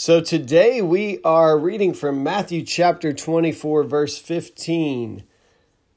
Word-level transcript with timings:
So 0.00 0.22
today 0.22 0.80
we 0.80 1.20
are 1.24 1.58
reading 1.58 1.92
from 1.92 2.22
Matthew 2.22 2.62
chapter 2.62 3.12
24, 3.12 3.84
verse 3.84 4.16
15. 4.16 5.24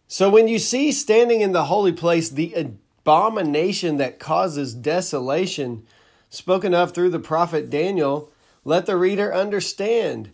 So 0.10 0.30
when 0.30 0.50
you 0.50 0.60
see 0.60 0.91
standing 0.91 1.40
in 1.40 1.54
the 1.54 1.64
holy 1.64 1.94
place 1.94 2.27
the 2.27 2.54
abomination 2.54 3.96
that 4.00 4.20
causes 4.20 4.74
desolation, 4.74 5.88
spoken 6.30 6.74
of 6.74 6.91
through 6.91 7.12
the 7.12 7.20
prophet 7.20 7.70
Daniel, 7.70 8.30
let 8.66 8.88
the 8.88 8.98
reader 8.98 9.34
understand. 9.34 10.34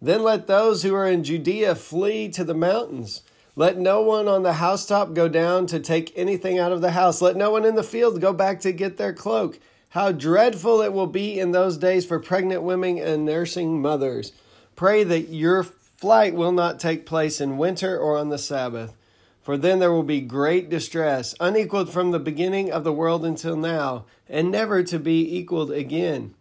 Then 0.00 0.22
let 0.22 0.46
those 0.46 0.82
who 0.82 0.94
are 0.94 1.06
in 1.06 1.22
Judea 1.22 1.74
flee 1.74 2.30
to 2.30 2.44
the 2.44 2.54
mountains. 2.54 3.20
Let 3.54 3.76
no 3.76 4.00
one 4.00 4.26
on 4.26 4.42
the 4.42 4.54
housetop 4.54 5.12
go 5.12 5.28
down 5.28 5.66
to 5.66 5.80
take 5.80 6.14
anything 6.16 6.58
out 6.58 6.72
of 6.72 6.80
the 6.80 6.92
house. 6.92 7.20
Let 7.20 7.36
no 7.36 7.50
one 7.50 7.66
in 7.66 7.74
the 7.74 7.82
field 7.82 8.22
go 8.22 8.32
back 8.32 8.60
to 8.60 8.72
get 8.72 8.96
their 8.96 9.12
cloak. 9.12 9.60
How 9.92 10.10
dreadful 10.10 10.80
it 10.80 10.94
will 10.94 11.06
be 11.06 11.38
in 11.38 11.52
those 11.52 11.76
days 11.76 12.06
for 12.06 12.18
pregnant 12.18 12.62
women 12.62 12.96
and 12.96 13.26
nursing 13.26 13.82
mothers. 13.82 14.32
Pray 14.74 15.04
that 15.04 15.28
your 15.28 15.62
flight 15.62 16.32
will 16.34 16.50
not 16.50 16.80
take 16.80 17.04
place 17.04 17.42
in 17.42 17.58
winter 17.58 17.98
or 17.98 18.16
on 18.16 18.30
the 18.30 18.38
Sabbath, 18.38 18.94
for 19.42 19.58
then 19.58 19.80
there 19.80 19.92
will 19.92 20.02
be 20.02 20.22
great 20.22 20.70
distress, 20.70 21.34
unequaled 21.40 21.92
from 21.92 22.10
the 22.10 22.18
beginning 22.18 22.72
of 22.72 22.84
the 22.84 22.92
world 22.92 23.22
until 23.22 23.54
now, 23.54 24.06
and 24.30 24.50
never 24.50 24.82
to 24.82 24.98
be 24.98 25.36
equaled 25.36 25.70
again. 25.70 26.34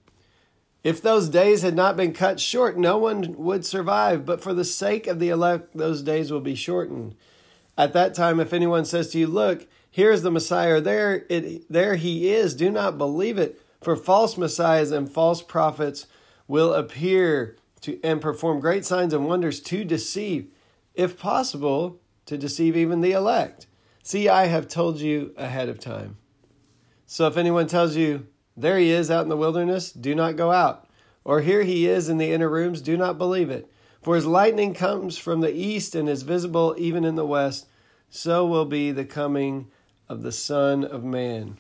If 0.82 1.02
those 1.02 1.28
days 1.28 1.62
had 1.62 1.76
not 1.76 1.98
been 1.98 2.14
cut 2.14 2.40
short, 2.40 2.78
no 2.78 2.98
one 2.98 3.36
would 3.36 3.66
survive, 3.66 4.26
but 4.26 4.42
for 4.42 4.54
the 4.54 4.64
sake 4.64 5.08
of 5.08 5.20
the 5.20 5.28
elect, 5.28 5.76
those 5.76 6.02
days 6.02 6.32
will 6.32 6.40
be 6.40 6.56
shortened. 6.56 7.16
At 7.78 7.92
that 7.92 8.14
time, 8.14 8.40
if 8.40 8.54
anyone 8.54 8.86
says 8.86 9.10
to 9.10 9.20
you, 9.20 9.28
Look, 9.28 9.68
here 9.92 10.12
is 10.12 10.22
the 10.24 10.32
Messiah, 10.32 10.80
there 10.80 11.26
it 11.30 11.70
there 11.70 11.96
he 11.96 12.32
is. 12.32 12.56
Do 12.56 12.72
not 12.72 12.98
believe 12.98 13.38
it, 13.38 13.62
for 13.82 13.98
false 13.98 14.38
messiahs 14.38 14.92
and 14.92 15.12
false 15.12 15.42
prophets 15.42 16.08
will 16.48 16.74
appear 16.74 17.58
to 17.82 18.00
and 18.02 18.22
perform 18.22 18.62
great 18.62 18.86
signs 18.86 19.14
and 19.14 19.28
wonders 19.28 19.60
to 19.60 19.84
deceive, 19.84 20.48
if 20.96 21.20
possible, 21.20 22.00
to 22.26 22.38
deceive 22.38 22.78
even 22.78 23.02
the 23.02 23.12
elect. 23.12 23.68
See, 24.02 24.30
I 24.30 24.46
have 24.46 24.68
told 24.68 25.00
you 25.00 25.34
ahead 25.38 25.68
of 25.68 25.80
time. 25.80 26.18
So 27.06 27.28
if 27.28 27.36
anyone 27.36 27.68
tells 27.68 27.98
you, 27.98 28.28
there 28.56 28.78
he 28.78 28.92
is 28.92 29.12
out 29.12 29.24
in 29.24 29.30
the 29.30 29.38
wilderness, 29.38 29.92
do 29.92 30.16
not 30.16 30.38
go 30.38 30.52
out. 30.52 30.88
Or 31.24 31.42
here 31.42 31.64
he 31.64 31.88
is 31.88 32.08
in 32.08 32.18
the 32.18 32.32
inner 32.32 32.50
rooms, 32.50 32.82
do 32.82 32.96
not 32.96 33.18
believe 33.18 33.50
it. 33.50 33.70
For 34.02 34.16
as 34.16 34.26
lightning 34.26 34.74
comes 34.74 35.18
from 35.18 35.42
the 35.42 35.54
east 35.54 35.94
and 35.94 36.08
is 36.08 36.24
visible 36.24 36.76
even 36.78 37.04
in 37.04 37.16
the 37.16 37.26
west, 37.26 37.68
so 38.10 38.46
will 38.46 38.66
be 38.66 38.92
the 38.92 39.06
coming 39.06 39.68
of 40.12 40.24
the 40.24 40.32
Son 40.32 40.84
of 40.84 41.06
Man. 41.06 41.58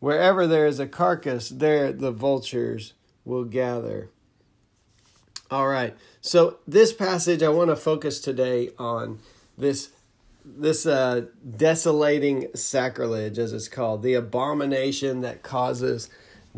Wherever 0.00 0.46
there 0.46 0.66
is 0.66 0.80
a 0.80 0.86
carcass, 0.86 1.50
there 1.50 1.92
the 1.92 2.10
vultures 2.10 2.94
will 3.22 3.44
gather. 3.44 4.08
All 5.50 5.68
right. 5.68 5.94
So 6.22 6.56
this 6.66 6.94
passage 6.94 7.42
I 7.42 7.50
want 7.50 7.68
to 7.68 7.76
focus 7.76 8.18
today 8.18 8.70
on 8.78 9.18
this 9.58 9.90
this 10.42 10.86
uh, 10.86 11.26
desolating 11.56 12.48
sacrilege, 12.54 13.38
as 13.38 13.52
it's 13.52 13.68
called, 13.68 14.02
the 14.02 14.14
abomination 14.14 15.20
that 15.20 15.42
causes 15.42 16.08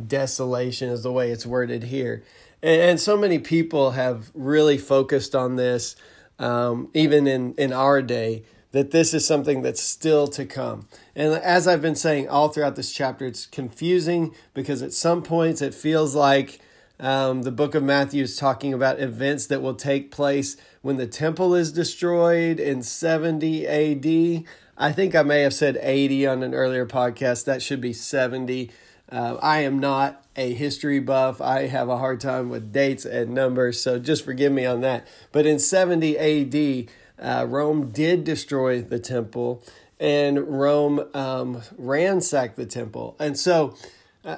desolation, 0.07 0.89
is 0.89 1.03
the 1.03 1.13
way 1.13 1.31
it's 1.33 1.47
worded 1.47 1.85
here. 1.85 2.23
And, 2.63 2.81
and 2.81 3.01
so 3.01 3.17
many 3.17 3.41
people 3.41 3.93
have 3.93 4.31
really 4.35 4.79
focused 4.79 5.35
on 5.35 5.57
this, 5.57 5.97
um, 6.39 6.91
even 6.95 7.27
in 7.27 7.55
in 7.55 7.73
our 7.73 8.03
day 8.03 8.45
that 8.77 8.91
this 8.91 9.15
is 9.15 9.27
something 9.27 9.63
that's 9.63 9.81
still 9.81 10.29
to 10.29 10.45
come. 10.45 10.87
And 11.15 11.33
as 11.33 11.67
I've 11.67 11.81
been 11.81 11.95
saying 11.95 12.29
all 12.29 12.49
throughout 12.49 12.77
this 12.77 12.93
chapter, 12.93 13.25
it's 13.25 13.47
confusing 13.47 14.35
because 14.53 14.83
at 14.83 14.93
some 14.93 15.23
points 15.23 15.63
it 15.63 15.73
feels 15.73 16.15
like 16.15 16.61
um, 17.01 17.43
the 17.43 17.51
book 17.51 17.75
of 17.75 17.83
Matthew 17.83 18.23
is 18.23 18.37
talking 18.37 18.75
about 18.75 19.01
events 19.01 19.47
that 19.47 19.63
will 19.63 19.75
take 19.75 20.11
place 20.11 20.59
when 20.83 20.97
the 20.97 21.07
temple 21.07 21.55
is 21.55 21.73
destroyed 21.73 22.61
in 22.61 22.83
70 22.83 23.67
AD. 23.67 24.45
I 24.77 24.93
think 24.93 25.15
I 25.15 25.23
may 25.23 25.41
have 25.41 25.55
said 25.55 25.79
80 25.81 26.27
on 26.27 26.43
an 26.43 26.53
earlier 26.53 26.85
podcast. 26.85 27.47
That 27.47 27.63
should 27.63 27.81
be 27.81 27.95
70. 27.95 28.71
Uh, 29.11 29.39
I 29.41 29.61
am 29.61 29.79
not 29.79 30.23
a 30.37 30.53
history 30.53 31.01
buff. 31.01 31.41
I 31.41 31.67
have 31.69 31.89
a 31.89 31.97
hard 31.97 32.21
time 32.21 32.51
with 32.51 32.73
dates 32.73 33.07
and 33.07 33.31
numbers, 33.31 33.81
so 33.81 33.99
just 33.99 34.23
forgive 34.23 34.53
me 34.53 34.67
on 34.67 34.83
that. 34.83 35.07
But 35.33 35.47
in 35.47 35.59
70 35.59 36.19
AD, 36.19 36.89
uh, 37.19 37.47
Rome 37.49 37.91
did 37.91 38.25
destroy 38.25 38.83
the 38.83 38.99
temple, 38.99 39.63
and 39.99 40.39
Rome 40.39 41.09
um, 41.15 41.63
ransacked 41.77 42.57
the 42.57 42.67
temple. 42.67 43.17
And 43.19 43.39
so, 43.39 43.77
uh, 44.25 44.37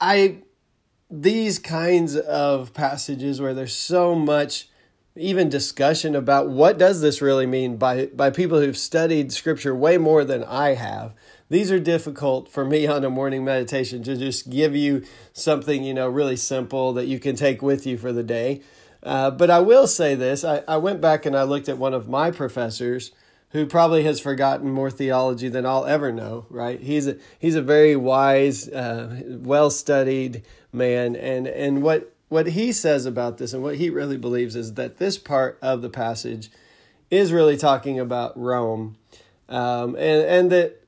I 0.00 0.38
these 1.10 1.58
kinds 1.58 2.16
of 2.16 2.72
passages 2.72 3.40
where 3.40 3.52
there's 3.52 3.74
so 3.74 4.14
much 4.14 4.68
even 5.14 5.50
discussion 5.50 6.16
about 6.16 6.48
what 6.48 6.78
does 6.78 7.02
this 7.02 7.20
really 7.20 7.44
mean 7.44 7.76
by 7.76 8.06
by 8.06 8.30
people 8.30 8.60
who've 8.60 8.78
studied 8.78 9.30
scripture 9.32 9.74
way 9.74 9.98
more 9.98 10.24
than 10.24 10.42
I 10.44 10.74
have. 10.74 11.14
These 11.50 11.70
are 11.70 11.78
difficult 11.78 12.48
for 12.48 12.64
me 12.64 12.86
on 12.86 13.04
a 13.04 13.10
morning 13.10 13.44
meditation 13.44 14.02
to 14.04 14.16
just 14.16 14.48
give 14.48 14.74
you 14.74 15.04
something, 15.34 15.84
you 15.84 15.92
know, 15.92 16.08
really 16.08 16.36
simple 16.36 16.94
that 16.94 17.06
you 17.06 17.20
can 17.20 17.36
take 17.36 17.60
with 17.60 17.86
you 17.86 17.98
for 17.98 18.10
the 18.10 18.22
day. 18.22 18.62
Uh, 19.02 19.30
but 19.30 19.50
I 19.50 19.60
will 19.60 19.86
say 19.86 20.14
this 20.14 20.44
I, 20.44 20.62
I 20.68 20.76
went 20.76 21.00
back 21.00 21.26
and 21.26 21.36
I 21.36 21.42
looked 21.42 21.68
at 21.68 21.78
one 21.78 21.94
of 21.94 22.08
my 22.08 22.30
professors 22.30 23.10
who 23.50 23.66
probably 23.66 24.04
has 24.04 24.18
forgotten 24.18 24.70
more 24.70 24.90
theology 24.90 25.48
than 25.48 25.66
I'll 25.66 25.84
ever 25.84 26.10
know, 26.10 26.46
right? 26.48 26.80
He's 26.80 27.06
a, 27.06 27.18
he's 27.38 27.54
a 27.54 27.62
very 27.62 27.94
wise, 27.94 28.68
uh, 28.68 29.20
well 29.26 29.68
studied 29.68 30.42
man. 30.72 31.14
And, 31.16 31.46
and 31.46 31.82
what, 31.82 32.14
what 32.28 32.48
he 32.48 32.72
says 32.72 33.04
about 33.04 33.36
this 33.36 33.52
and 33.52 33.62
what 33.62 33.76
he 33.76 33.90
really 33.90 34.16
believes 34.16 34.56
is 34.56 34.74
that 34.74 34.96
this 34.96 35.18
part 35.18 35.58
of 35.60 35.82
the 35.82 35.90
passage 35.90 36.50
is 37.10 37.30
really 37.30 37.58
talking 37.58 38.00
about 38.00 38.38
Rome. 38.38 38.96
Um, 39.50 39.96
and, 39.96 40.24
and 40.24 40.52
that, 40.52 40.82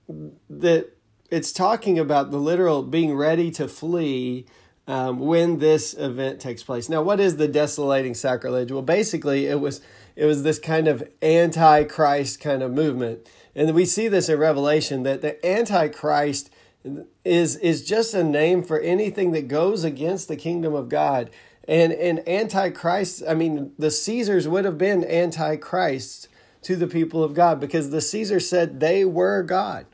that 0.49 0.97
it's 1.31 1.53
talking 1.53 1.99
about 1.99 2.31
the 2.31 2.39
literal 2.39 2.83
being 2.83 3.15
ready 3.15 3.51
to 3.53 3.69
flee 3.69 4.47
um, 4.87 5.19
when 5.19 5.59
this 5.59 5.95
event 5.95 6.41
takes 6.41 6.62
place. 6.62 6.89
Now, 6.89 7.03
what 7.03 7.21
is 7.21 7.37
the 7.37 7.49
desolating 7.49 8.15
sacrilege? 8.15 8.71
Well, 8.71 8.83
basically, 8.83 9.47
it 9.47 9.61
was 9.61 9.81
it 10.17 10.27
was 10.27 10.43
this 10.43 10.59
kind 10.59 10.87
of 10.87 11.03
antichrist 11.22 12.41
kind 12.41 12.62
of 12.62 12.72
movement, 12.72 13.28
and 13.55 13.75
we 13.75 13.84
see 13.84 14.09
this 14.09 14.28
in 14.28 14.39
Revelation 14.39 15.03
that 15.05 15.22
the 15.22 15.45
antichrist 15.47 16.50
is 17.25 17.56
is 17.56 17.84
just 17.84 18.15
a 18.15 18.22
name 18.22 18.62
for 18.62 18.78
anything 18.81 19.33
that 19.33 19.49
goes 19.49 19.84
against 19.84 20.28
the 20.28 20.37
kingdom 20.37 20.75
of 20.75 20.89
God. 20.89 21.31
And 21.66 21.93
and 21.93 22.28
antichrist, 22.28 23.22
I 23.27 23.34
mean, 23.34 23.72
the 23.78 23.91
Caesars 23.91 24.47
would 24.47 24.66
have 24.66 24.77
been 24.77 25.03
antichrists 25.03 26.28
to 26.62 26.77
the 26.77 26.87
people 26.87 27.22
of 27.22 27.34
God 27.34 27.59
because 27.59 27.91
the 27.91 28.01
Caesar 28.01 28.41
said 28.41 28.81
they 28.81 29.05
were 29.05 29.43
God. 29.43 29.87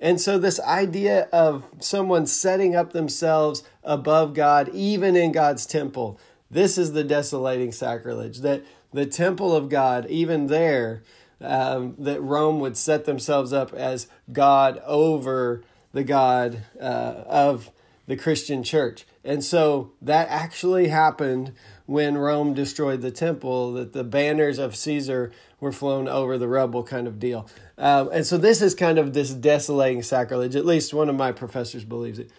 And 0.00 0.20
so, 0.20 0.38
this 0.38 0.60
idea 0.60 1.28
of 1.32 1.64
someone 1.80 2.26
setting 2.26 2.76
up 2.76 2.92
themselves 2.92 3.64
above 3.82 4.34
God, 4.34 4.68
even 4.72 5.16
in 5.16 5.32
God's 5.32 5.66
temple, 5.66 6.20
this 6.50 6.78
is 6.78 6.92
the 6.92 7.04
desolating 7.04 7.72
sacrilege. 7.72 8.38
That 8.38 8.64
the 8.92 9.06
temple 9.06 9.54
of 9.54 9.68
God, 9.68 10.06
even 10.06 10.46
there, 10.46 11.02
um, 11.40 11.94
that 11.98 12.20
Rome 12.20 12.60
would 12.60 12.76
set 12.76 13.04
themselves 13.04 13.52
up 13.52 13.72
as 13.74 14.08
God 14.32 14.80
over 14.86 15.62
the 15.92 16.04
God 16.04 16.64
uh, 16.80 17.24
of 17.26 17.70
the 18.06 18.16
Christian 18.16 18.62
church. 18.62 19.06
And 19.24 19.44
so 19.44 19.92
that 20.00 20.28
actually 20.28 20.88
happened 20.88 21.52
when 21.88 22.18
Rome 22.18 22.52
destroyed 22.52 23.00
the 23.00 23.10
temple, 23.10 23.72
that 23.72 23.94
the 23.94 24.04
banners 24.04 24.58
of 24.58 24.76
Caesar 24.76 25.32
were 25.58 25.72
flown 25.72 26.06
over 26.06 26.36
the 26.36 26.46
rubble 26.46 26.84
kind 26.84 27.06
of 27.06 27.18
deal. 27.18 27.48
Um, 27.78 28.10
and 28.12 28.26
so 28.26 28.36
this 28.36 28.60
is 28.60 28.74
kind 28.74 28.98
of 28.98 29.14
this 29.14 29.32
desolating 29.32 30.02
sacrilege. 30.02 30.54
At 30.54 30.66
least 30.66 30.92
one 30.92 31.08
of 31.08 31.16
my 31.16 31.32
professors 31.32 31.84
believes 31.84 32.18
it. 32.18 32.30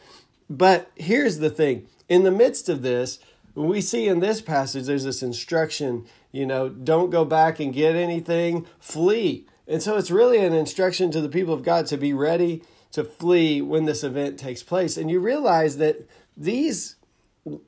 But 0.52 0.92
here's 0.94 1.40
the 1.40 1.50
thing 1.50 1.88
in 2.08 2.22
the 2.22 2.32
midst 2.32 2.70
of 2.70 2.84
this, 2.84 3.18
we 3.56 3.82
see 3.82 4.08
in 4.08 4.20
this 4.20 4.40
passage, 4.40 4.86
there's 4.86 5.04
this 5.04 5.24
instruction, 5.24 6.06
you 6.32 6.46
know, 6.46 6.70
don't 6.70 7.10
go 7.10 7.26
back 7.26 7.60
and 7.60 7.74
get 7.74 7.96
anything, 7.96 8.68
flee. 8.80 9.48
And 9.68 9.82
so 9.82 9.98
it's 9.98 10.12
really 10.12 10.38
an 10.38 10.54
instruction 10.54 11.10
to 11.10 11.22
the 11.22 11.28
people 11.28 11.56
of 11.56 11.64
God 11.64 11.88
to 11.88 11.98
be 11.98 12.14
ready 12.14 12.62
to 12.92 13.04
flee 13.04 13.64
when 13.64 13.86
this 13.86 14.04
event 14.04 14.38
takes 14.38 14.62
place. 14.62 14.96
And 14.96 15.10
you 15.10 15.20
realize 15.20 15.78
that 15.78 16.08
these 16.38 16.98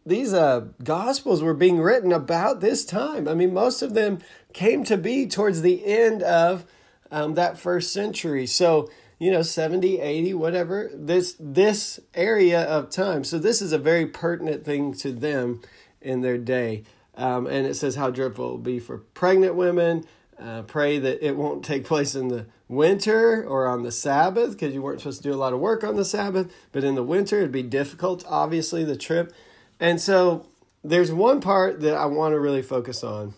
these 0.06 0.34
uh, 0.34 0.68
gospels 0.84 1.42
were 1.42 1.54
being 1.54 1.80
written 1.80 2.12
about 2.12 2.62
this 2.62 2.86
time. 2.86 3.28
I 3.28 3.34
mean, 3.34 3.54
most 3.54 3.82
of 3.82 3.94
them 3.94 4.20
came 4.54 4.84
to 4.86 4.98
be 4.98 5.28
towards 5.28 5.62
the 5.62 5.86
end 5.86 6.24
of 6.24 6.66
um, 7.12 7.34
that 7.36 7.58
first 7.58 7.94
century. 7.94 8.46
So, 8.46 8.90
you 9.20 9.32
know, 9.32 9.42
70, 9.42 10.00
80, 10.00 10.34
whatever, 10.34 10.90
this 10.94 11.36
this 11.40 12.00
area 12.14 12.64
of 12.64 12.90
time. 12.90 13.24
So 13.24 13.38
this 13.38 13.62
is 13.62 13.72
a 13.72 13.78
very 13.78 14.06
pertinent 14.06 14.66
thing 14.66 14.94
to 14.96 15.12
them 15.12 15.62
in 16.02 16.22
their 16.22 16.38
day. 16.38 16.84
Um, 17.16 17.46
and 17.48 17.68
it 17.68 17.76
says 17.76 17.96
how 17.96 18.10
dreadful 18.10 18.48
it 18.48 18.52
will 18.52 18.58
be 18.58 18.80
for 18.80 18.98
pregnant 18.98 19.56
women. 19.56 20.06
Uh, 20.40 20.64
pray 20.64 20.98
that 20.98 21.24
it 21.24 21.38
won't 21.38 21.64
take 21.64 21.86
place 21.86 22.16
in 22.16 22.30
the 22.30 22.48
winter 22.68 23.46
or 23.46 23.68
on 23.68 23.84
the 23.84 23.92
Sabbath 23.92 24.54
because 24.54 24.74
you 24.74 24.82
weren't 24.82 25.02
supposed 25.02 25.22
to 25.22 25.30
do 25.30 25.36
a 25.36 25.38
lot 25.38 25.54
of 25.54 25.60
work 25.60 25.84
on 25.84 25.98
the 25.98 26.06
Sabbath. 26.06 26.52
But 26.72 26.84
in 26.84 26.96
the 26.96 27.04
winter, 27.04 27.38
it'd 27.38 27.52
be 27.52 27.62
difficult, 27.62 28.26
obviously, 28.28 28.84
the 28.84 28.96
trip. 28.96 29.34
And 29.82 30.00
so 30.00 30.46
there's 30.84 31.12
one 31.12 31.42
part 31.42 31.82
that 31.82 31.96
I 31.96 32.06
want 32.06 32.34
to 32.34 32.40
really 32.40 32.62
focus 32.62 33.04
on, 33.04 33.34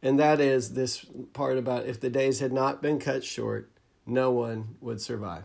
and 0.00 0.18
that 0.18 0.40
is 0.40 0.72
this 0.72 1.04
part 1.32 1.58
about 1.58 1.86
if 1.86 2.00
the 2.00 2.08
days 2.08 2.40
had 2.40 2.52
not 2.52 2.80
been 2.80 2.98
cut 2.98 3.24
short, 3.24 3.70
no 4.06 4.30
one 4.30 4.76
would 4.80 5.00
survive. 5.00 5.44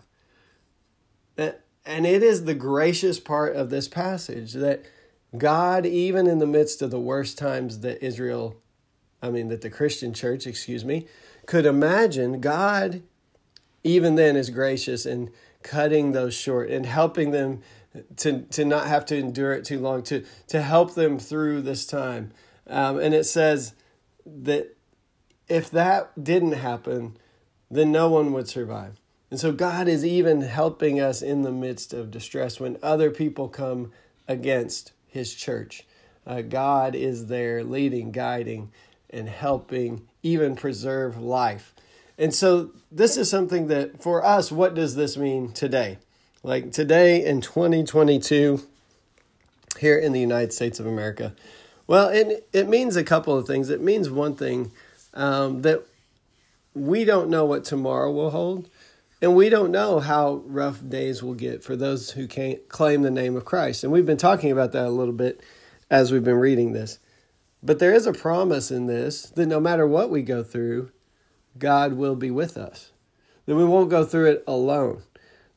And 1.37 2.05
it 2.05 2.21
is 2.21 2.45
the 2.45 2.53
gracious 2.53 3.19
part 3.19 3.55
of 3.55 3.69
this 3.69 3.87
passage 3.87 4.53
that 4.53 4.85
God, 5.37 5.85
even 5.85 6.27
in 6.27 6.39
the 6.39 6.45
midst 6.45 6.81
of 6.81 6.91
the 6.91 6.99
worst 6.99 7.37
times 7.37 7.79
that 7.79 8.03
Israel, 8.05 8.57
I 9.21 9.29
mean, 9.29 9.47
that 9.47 9.61
the 9.61 9.69
Christian 9.69 10.13
church, 10.13 10.45
excuse 10.45 10.83
me, 10.83 11.07
could 11.45 11.65
imagine, 11.65 12.41
God, 12.41 13.01
even 13.83 14.15
then, 14.15 14.35
is 14.35 14.49
gracious 14.49 15.05
in 15.05 15.31
cutting 15.63 16.11
those 16.11 16.33
short 16.33 16.69
and 16.69 16.85
helping 16.85 17.31
them 17.31 17.61
to, 18.17 18.41
to 18.43 18.65
not 18.65 18.87
have 18.87 19.05
to 19.07 19.17
endure 19.17 19.53
it 19.53 19.65
too 19.65 19.79
long, 19.79 20.03
to, 20.03 20.23
to 20.47 20.61
help 20.61 20.95
them 20.95 21.19
through 21.19 21.61
this 21.61 21.85
time. 21.85 22.31
Um, 22.67 22.99
and 22.99 23.13
it 23.13 23.25
says 23.25 23.73
that 24.25 24.75
if 25.47 25.69
that 25.71 26.23
didn't 26.23 26.53
happen, 26.53 27.17
then 27.69 27.91
no 27.91 28.09
one 28.09 28.33
would 28.33 28.47
survive. 28.47 28.99
And 29.29 29.39
so 29.39 29.51
God 29.51 29.87
is 29.87 30.05
even 30.05 30.41
helping 30.41 30.99
us 30.99 31.21
in 31.21 31.41
the 31.41 31.51
midst 31.51 31.93
of 31.93 32.11
distress 32.11 32.59
when 32.59 32.77
other 32.81 33.11
people 33.11 33.49
come 33.49 33.91
against 34.27 34.93
his 35.05 35.33
church. 35.33 35.85
Uh, 36.25 36.41
God 36.41 36.95
is 36.95 37.27
there 37.27 37.63
leading, 37.63 38.11
guiding, 38.11 38.71
and 39.09 39.29
helping 39.29 40.07
even 40.23 40.55
preserve 40.55 41.17
life. 41.17 41.73
And 42.17 42.33
so, 42.33 42.71
this 42.91 43.15
is 43.15 43.29
something 43.29 43.67
that 43.67 44.01
for 44.01 44.25
us, 44.25 44.51
what 44.51 44.73
does 44.73 44.95
this 44.95 45.17
mean 45.17 45.51
today? 45.51 45.99
Like 46.43 46.71
today 46.71 47.25
in 47.25 47.41
2022, 47.41 48.61
here 49.79 49.97
in 49.97 50.11
the 50.11 50.19
United 50.19 50.53
States 50.53 50.79
of 50.79 50.85
America? 50.85 51.33
Well, 51.85 52.09
it, 52.09 52.47
it 52.51 52.67
means 52.67 52.95
a 52.95 53.03
couple 53.03 53.37
of 53.37 53.47
things. 53.47 53.69
It 53.69 53.81
means 53.81 54.09
one 54.09 54.35
thing 54.35 54.71
um, 55.13 55.61
that 55.61 55.83
we 56.73 57.05
don't 57.05 57.29
know 57.29 57.45
what 57.45 57.63
tomorrow 57.63 58.11
will 58.11 58.31
hold. 58.31 58.69
And 59.19 59.35
we 59.35 59.49
don't 59.49 59.71
know 59.71 59.99
how 59.99 60.43
rough 60.45 60.79
days 60.87 61.23
will 61.23 61.33
get 61.33 61.63
for 61.63 61.75
those 61.75 62.11
who 62.11 62.27
can't 62.27 62.67
claim 62.69 63.01
the 63.01 63.09
name 63.09 63.35
of 63.35 63.45
Christ. 63.45 63.83
And 63.83 63.91
we've 63.91 64.05
been 64.05 64.17
talking 64.17 64.51
about 64.51 64.73
that 64.73 64.85
a 64.85 64.91
little 64.91 65.13
bit 65.13 65.41
as 65.89 66.11
we've 66.11 66.23
been 66.23 66.35
reading 66.35 66.73
this. 66.73 66.99
But 67.63 67.79
there 67.79 67.93
is 67.93 68.05
a 68.05 68.13
promise 68.13 68.69
in 68.69 68.85
this 68.85 69.23
that 69.31 69.47
no 69.47 69.59
matter 69.59 69.87
what 69.87 70.11
we 70.11 70.21
go 70.21 70.43
through, 70.43 70.91
God 71.57 71.93
will 71.93 72.15
be 72.15 72.29
with 72.29 72.57
us. 72.57 72.91
That 73.47 73.55
we 73.55 73.65
won't 73.65 73.89
go 73.89 74.05
through 74.05 74.25
it 74.31 74.43
alone. 74.45 75.01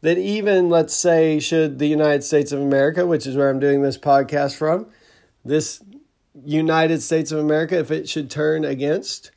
That 0.02 0.19
even, 0.19 0.70
let's 0.70 0.94
say, 0.94 1.41
should 1.41 1.79
the 1.79 1.87
United 1.87 2.25
States 2.25 2.52
of 2.52 2.61
America, 2.61 3.06
which 3.06 3.26
is 3.26 3.37
where 3.37 3.50
I'm 3.50 3.61
doing 3.61 3.82
this 3.82 3.99
podcast 3.99 4.56
from, 4.56 4.87
this 5.44 5.82
United 6.44 7.02
States 7.02 7.32
of 7.32 7.38
America, 7.38 7.79
if 7.79 7.91
it 7.91 8.08
should 8.08 8.31
turn 8.31 8.64
against 8.64 9.31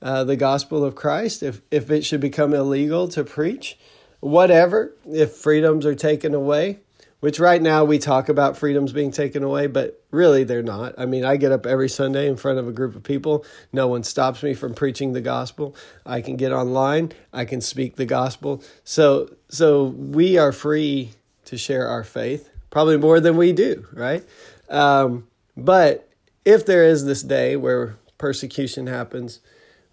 uh, 0.00 0.22
the 0.22 0.36
gospel 0.36 0.84
of 0.84 0.94
Christ, 0.94 1.42
if, 1.42 1.62
if 1.70 1.90
it 1.90 2.04
should 2.04 2.20
become 2.20 2.54
illegal 2.54 3.08
to 3.08 3.24
preach, 3.24 3.78
whatever, 4.20 4.94
if 5.06 5.32
freedoms 5.32 5.84
are 5.84 5.94
taken 5.94 6.34
away, 6.34 6.80
which 7.20 7.40
right 7.40 7.62
now 7.62 7.84
we 7.84 7.98
talk 7.98 8.28
about 8.28 8.56
freedoms 8.56 8.92
being 8.92 9.10
taken 9.10 9.42
away, 9.42 9.66
but 9.66 10.02
really 10.10 10.44
they're 10.44 10.62
not. 10.62 10.94
I 10.98 11.06
mean, 11.06 11.24
I 11.24 11.36
get 11.36 11.52
up 11.52 11.66
every 11.66 11.88
Sunday 11.88 12.28
in 12.28 12.36
front 12.36 12.58
of 12.58 12.68
a 12.68 12.72
group 12.72 12.94
of 12.94 13.02
people. 13.02 13.44
No 13.72 13.88
one 13.88 14.02
stops 14.02 14.42
me 14.42 14.54
from 14.54 14.74
preaching 14.74 15.12
the 15.12 15.20
gospel. 15.20 15.74
I 16.04 16.20
can 16.20 16.36
get 16.36 16.52
online, 16.52 17.12
I 17.32 17.44
can 17.44 17.60
speak 17.60 17.96
the 17.96 18.06
gospel. 18.06 18.62
So 18.84 19.34
so 19.48 19.84
we 19.84 20.38
are 20.38 20.52
free 20.52 21.12
to 21.46 21.56
share 21.56 21.88
our 21.88 22.04
faith, 22.04 22.50
probably 22.70 22.96
more 22.96 23.20
than 23.20 23.36
we 23.36 23.52
do, 23.52 23.86
right? 23.92 24.24
Um, 24.68 25.28
but 25.56 26.08
if 26.44 26.66
there 26.66 26.84
is 26.84 27.04
this 27.04 27.22
day 27.22 27.56
where 27.56 27.96
persecution 28.18 28.86
happens, 28.86 29.40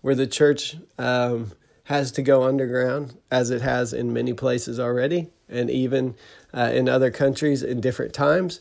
where 0.02 0.16
the 0.16 0.28
church 0.28 0.78
um, 0.98 1.52
has 1.84 2.12
to 2.14 2.22
go 2.22 2.44
underground, 2.44 3.18
as 3.30 3.52
it 3.52 3.62
has 3.62 3.94
in 3.94 4.14
many 4.14 4.34
places 4.34 4.80
already, 4.80 5.30
and 5.52 5.70
even 5.70 6.16
uh, 6.54 6.72
in 6.74 6.90
other 6.90 7.12
countries 7.12 7.64
in 7.64 7.82
different 7.82 8.14
times, 8.14 8.60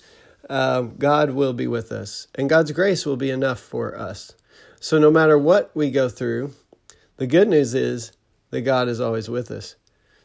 um, 0.49 0.97
God 0.99 1.31
will 1.31 1.53
be 1.53 1.67
with 1.67 1.93
us, 1.93 2.27
and 2.35 2.51
God's 2.51 2.73
grace 2.73 3.07
will 3.07 3.17
be 3.17 3.31
enough 3.31 3.61
for 3.61 3.97
us. 3.97 4.33
So, 4.81 4.99
no 4.99 5.11
matter 5.11 5.39
what 5.39 5.71
we 5.75 5.91
go 5.91 6.09
through, 6.09 6.53
the 7.19 7.27
good 7.27 7.49
news 7.49 7.75
is 7.75 8.13
that 8.51 8.63
God 8.63 8.89
is 8.89 9.01
always 9.01 9.29
with 9.29 9.51
us. 9.51 9.77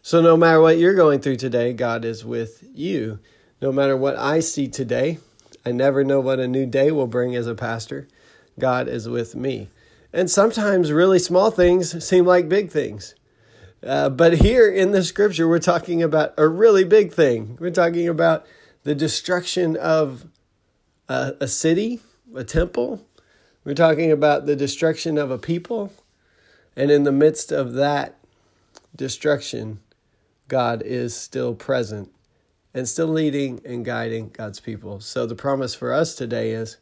So, 0.01 0.21
no 0.21 0.37
matter 0.37 0.61
what 0.61 0.77
you're 0.77 0.95
going 0.95 1.19
through 1.19 1.37
today, 1.37 1.73
God 1.73 2.05
is 2.05 2.25
with 2.25 2.63
you. 2.73 3.19
No 3.61 3.71
matter 3.71 3.95
what 3.97 4.15
I 4.17 4.39
see 4.39 4.67
today, 4.67 5.19
I 5.65 5.71
never 5.71 6.03
know 6.03 6.19
what 6.19 6.39
a 6.39 6.47
new 6.47 6.65
day 6.65 6.91
will 6.91 7.07
bring 7.07 7.35
as 7.35 7.47
a 7.47 7.55
pastor. 7.55 8.07
God 8.59 8.87
is 8.87 9.09
with 9.09 9.35
me. 9.35 9.69
And 10.13 10.29
sometimes 10.29 10.91
really 10.91 11.19
small 11.19 11.51
things 11.51 12.05
seem 12.05 12.25
like 12.25 12.47
big 12.47 12.71
things. 12.71 13.15
Uh, 13.85 14.09
but 14.09 14.33
here 14.33 14.67
in 14.67 14.91
the 14.91 15.03
scripture, 15.03 15.47
we're 15.47 15.59
talking 15.59 16.01
about 16.01 16.33
a 16.37 16.47
really 16.47 16.83
big 16.83 17.13
thing. 17.13 17.55
We're 17.59 17.69
talking 17.69 18.07
about 18.07 18.45
the 18.83 18.95
destruction 18.95 19.77
of 19.77 20.25
a, 21.07 21.33
a 21.39 21.47
city, 21.47 21.99
a 22.35 22.43
temple. 22.43 23.05
We're 23.63 23.75
talking 23.75 24.11
about 24.11 24.47
the 24.47 24.55
destruction 24.55 25.19
of 25.19 25.29
a 25.29 25.37
people. 25.37 25.93
And 26.75 26.89
in 26.89 27.03
the 27.03 27.11
midst 27.11 27.51
of 27.51 27.73
that 27.73 28.17
destruction, 28.95 29.79
God 30.47 30.81
is 30.81 31.15
still 31.15 31.53
present 31.53 32.11
and 32.73 32.89
still 32.89 33.07
leading 33.07 33.61
and 33.63 33.85
guiding 33.85 34.29
God's 34.29 34.59
people. 34.59 34.99
So 34.99 35.27
the 35.27 35.35
promise 35.35 35.75
for 35.75 35.93
us 35.93 36.15
today 36.15 36.51
is 36.51 36.77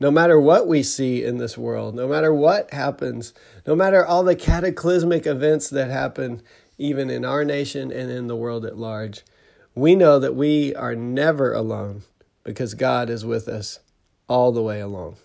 no 0.00 0.10
matter 0.10 0.38
what 0.38 0.66
we 0.66 0.82
see 0.82 1.24
in 1.24 1.38
this 1.38 1.56
world, 1.56 1.94
no 1.94 2.08
matter 2.08 2.32
what 2.32 2.72
happens, 2.72 3.32
no 3.66 3.76
matter 3.76 4.04
all 4.04 4.24
the 4.24 4.36
cataclysmic 4.36 5.26
events 5.26 5.70
that 5.70 5.90
happen, 5.90 6.42
even 6.78 7.10
in 7.10 7.24
our 7.24 7.44
nation 7.44 7.92
and 7.92 8.10
in 8.10 8.26
the 8.26 8.36
world 8.36 8.64
at 8.64 8.76
large, 8.76 9.24
we 9.74 9.94
know 9.94 10.18
that 10.18 10.34
we 10.34 10.74
are 10.74 10.94
never 10.94 11.52
alone 11.52 12.02
because 12.42 12.74
God 12.74 13.08
is 13.08 13.24
with 13.24 13.48
us 13.48 13.80
all 14.28 14.52
the 14.52 14.62
way 14.62 14.80
along. 14.80 15.16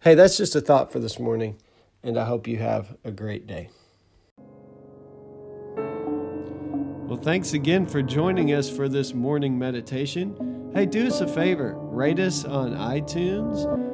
Hey, 0.00 0.14
that's 0.14 0.36
just 0.36 0.56
a 0.56 0.60
thought 0.60 0.92
for 0.92 0.98
this 0.98 1.18
morning, 1.18 1.56
and 2.02 2.18
I 2.18 2.24
hope 2.24 2.46
you 2.46 2.58
have 2.58 2.96
a 3.04 3.10
great 3.10 3.46
day. 3.46 3.70
Well, 7.06 7.20
thanks 7.22 7.52
again 7.52 7.86
for 7.86 8.02
joining 8.02 8.52
us 8.52 8.68
for 8.68 8.88
this 8.88 9.14
morning 9.14 9.58
meditation. 9.58 10.72
Hey, 10.74 10.86
do 10.86 11.06
us 11.06 11.20
a 11.20 11.28
favor 11.28 11.74
rate 11.76 12.18
us 12.18 12.44
on 12.44 12.72
iTunes 12.72 13.93